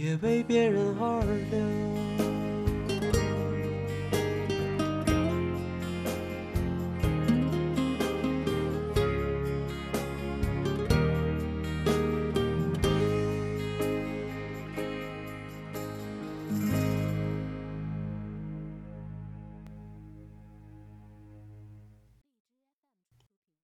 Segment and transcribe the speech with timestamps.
[0.00, 1.60] 也为别人而流。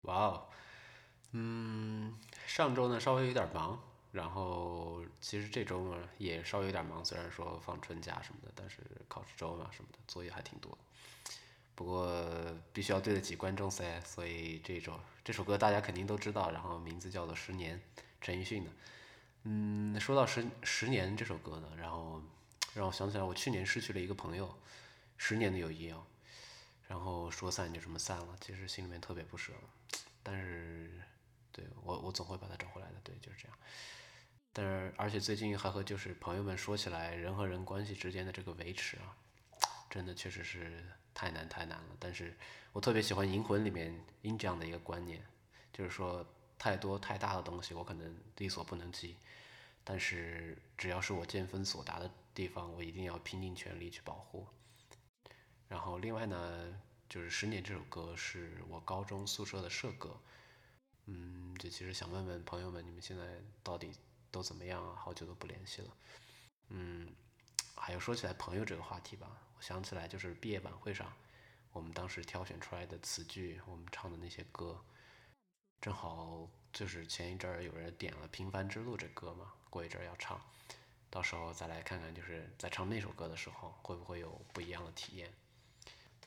[0.00, 0.48] 哇哦，
[1.32, 2.14] 嗯，
[2.46, 3.78] 上周呢稍微有点忙，
[4.12, 8.78] 然后其实这周嘛也稍微有点忙，虽然说放春假什么的，但是
[9.08, 10.78] 考试周嘛什么的作业还挺多。
[11.74, 12.22] 不过
[12.74, 17.78] 必须要对得起观众噻，所以这首这首歌大家肯定都知道，然后名字叫做《十年》，
[18.20, 18.70] 陈奕迅的。
[19.44, 22.22] 嗯，说到《十十年》这首歌呢，然后
[22.74, 24.54] 让我想起来我去年失去了一个朋友，
[25.16, 26.06] 十年的友谊啊。
[26.86, 29.54] 然后说散就这么散了，其实心里面特别不舍，
[30.22, 31.00] 但是
[31.50, 33.56] 对我我总会把它找回来的，对就是这样。
[34.52, 39.16] 但是而且最近还和就是朋友们说起来，人和人关系之间的这个维持啊，
[39.88, 41.96] 真的确实是太难太难了。
[41.98, 42.36] 但是
[42.72, 45.24] 我特别喜欢《银魂》里面阴这样的一个观念，
[45.72, 46.26] 就是说
[46.58, 49.16] 太多太大的东西我可能力所不能及，
[49.82, 54.46] 但是只要是我见分所达的地方，我一定要拼尽全力去保护。
[55.66, 56.78] 然后另外呢，
[57.08, 60.20] 就是《十年》这首歌是我高中宿舍的社歌，
[61.06, 63.90] 嗯，就其实想问问朋友们，你们现在到底
[64.32, 64.96] 都怎么样啊？
[64.96, 65.96] 好久都不联系了，
[66.70, 67.14] 嗯，
[67.76, 71.12] 还有说起来朋友这个话题吧，我想起来就是毕业晚会上，
[71.70, 74.82] 我们当时挑选出来的词句，我们唱的那些歌，
[75.82, 80.40] 正好就是前一阵儿有人点了《平凡之路》这歌嘛，过一阵儿要唱，
[81.10, 85.30] 到时候再来看看，就是在唱那首歌的时候，会不会有不一样的体验。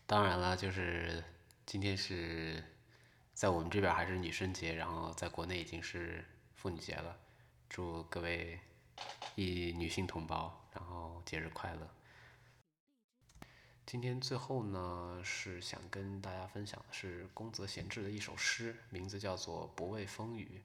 [0.06, 1.24] 当然了，就是
[1.66, 2.64] 今天是
[3.34, 6.24] 在我们这边还是女生节，然后在国内已经是
[6.54, 7.20] 妇女节了。
[7.76, 8.58] 祝各位
[9.36, 11.94] 一女性同胞，然后节日快乐。
[13.86, 20.64] 今天最后呢，是想跟大家分享的是宫泽贤治的一首诗，名字叫做《不畏风雨》。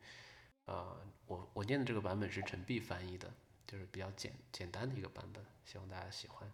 [0.72, 3.34] 呃，我我念的这个版本是陈碧翻译的，
[3.66, 6.48] 就是比较简简单的一个版本，希望大家喜欢。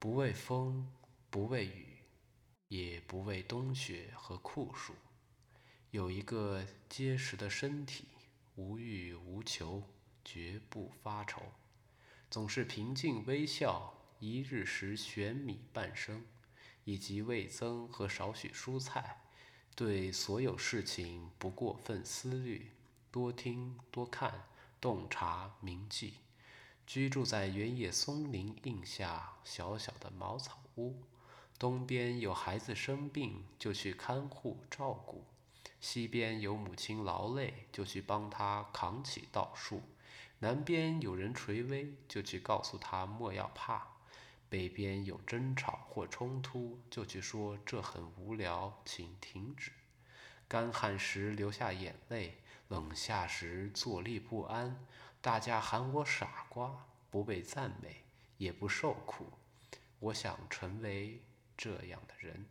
[0.00, 0.92] 不畏风，
[1.30, 1.98] 不畏雨，
[2.66, 4.92] 也不畏冬雪和酷暑，
[5.92, 8.08] 有一个结实的身体，
[8.56, 9.82] 无欲无求，
[10.24, 11.42] 绝不发愁，
[12.30, 16.24] 总是平静微笑，一日食玄米半升，
[16.84, 19.22] 以及味增和少许蔬菜，
[19.74, 22.70] 对所有事情不过分思虑，
[23.10, 24.46] 多听多看。
[24.80, 26.18] 洞察铭记，
[26.86, 31.02] 居住在原野松林荫下小小的茅草屋。
[31.58, 35.24] 东边有孩子生病，就去看护照顾；
[35.84, 39.82] 西边有母亲劳累，就去帮她扛起稻束；
[40.38, 43.98] 南边有人垂危，就去告诉他莫要怕；
[44.48, 49.72] 北边有争吵或冲突，就去说这很无聊，请停止。
[50.48, 52.38] 干旱时流下眼泪。
[52.68, 54.86] 冷夏时坐立不安，
[55.20, 58.04] 大家喊我傻瓜，不被赞美，
[58.38, 59.26] 也不受苦。
[60.00, 61.20] 我想成为
[61.58, 62.46] 这样的人。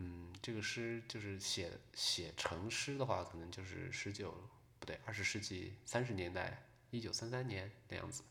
[0.00, 4.32] 嗯，这个诗就是写写成诗的话，可能就是十九
[4.78, 8.22] 不对，二十世纪三十年代，一九三三年那样子。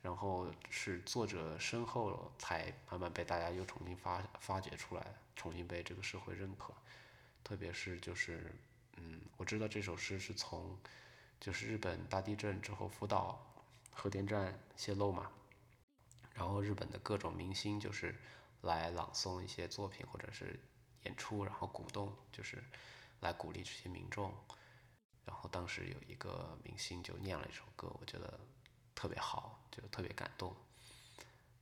[0.00, 6.72] 然后是作者身后才慢慢被大家又重新发发掘出来，重新被这个社会认可。
[7.42, 8.54] 特别是就是。
[8.98, 10.78] 嗯，我知道这首诗是从，
[11.40, 13.40] 就是日本大地震之后福岛
[13.90, 15.32] 核电站泄漏嘛，
[16.34, 18.14] 然后日本的各种明星就是
[18.60, 20.60] 来朗诵一些作品或者是
[21.04, 22.62] 演出，然后鼓动就是
[23.20, 24.32] 来鼓励这些民众，
[25.24, 28.40] 然后当时有一个明星就念了一首歌，我觉得
[28.94, 30.54] 特别好，就特别感动。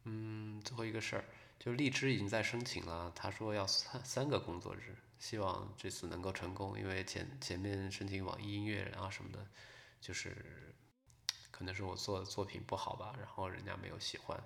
[0.05, 1.25] 嗯，最后一个事儿，
[1.59, 4.97] 就荔枝已经在申请了，他说要三三个工作日。
[5.19, 9.47] 希望这次能够成功，因为前前面申请网易音乐啊什么的，
[10.01, 10.75] 就是
[11.51, 14.43] 可能是我做的作品不好吧，然后人家没有喜欢，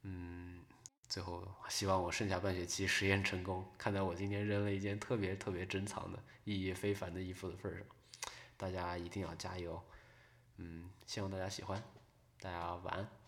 [0.00, 0.64] 嗯，
[1.12, 3.62] 最后希望我剩下半学期实验成功。
[3.76, 7.84] 看在我今天扔了一件特别特别珍藏的、意义非凡的衣服的份上，
[8.56, 9.78] 大家一定要加油，
[10.56, 11.82] 嗯，希望大家喜欢，
[12.40, 13.21] 大家晚安。